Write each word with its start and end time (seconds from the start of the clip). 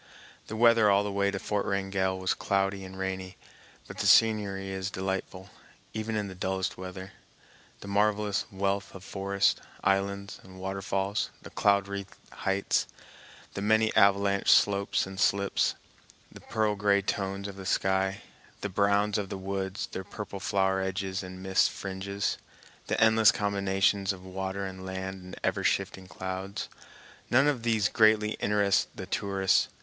The 0.47 0.55
weather 0.55 0.89
all 0.89 1.03
the 1.03 1.11
way 1.11 1.29
to 1.29 1.37
Fort 1.37 1.63
Wrangell 1.63 2.17
was 2.17 2.33
cloudy 2.33 2.83
and 2.83 2.97
rainy, 2.97 3.37
but 3.87 3.99
the 3.99 4.07
scenery 4.07 4.69
is 4.71 4.89
delightful 4.89 5.51
even 5.93 6.15
in 6.15 6.27
the 6.27 6.33
dullest 6.33 6.75
weather. 6.75 7.11
The 7.81 7.87
marvelous 7.87 8.45
wealth 8.51 8.95
of 8.95 9.03
forests, 9.03 9.57
islands, 9.83 10.39
and 10.43 10.57
waterfalls, 10.59 11.29
the 11.43 11.51
cloud 11.51 11.87
wreathed 11.87 12.15
heights, 12.31 12.87
the 13.53 13.61
many 13.61 13.95
avalanche 13.95 14.49
slopes 14.49 15.05
and 15.05 15.19
slips, 15.19 15.75
the 16.31 16.41
pearl 16.41 16.75
gray 16.75 17.03
tones 17.03 17.47
of 17.47 17.55
the 17.55 17.63
sky, 17.67 18.23
the 18.61 18.69
browns 18.69 19.19
of 19.19 19.29
the 19.29 19.37
woods, 19.37 19.85
their 19.91 20.03
purple 20.03 20.39
flower 20.39 20.81
edges 20.81 21.21
and 21.21 21.43
mist 21.43 21.69
fringes, 21.69 22.39
the 22.87 22.99
endless 22.99 23.31
combinations 23.31 24.11
of 24.11 24.25
water 24.25 24.65
and 24.65 24.83
land 24.83 25.21
and 25.23 25.39
ever 25.43 25.63
shifting 25.63 26.07
clouds—none 26.07 27.45
of 27.47 27.61
these 27.61 27.87
greatly 27.87 28.31
interest 28.39 28.87
the 28.97 29.05
tourists. 29.05 29.67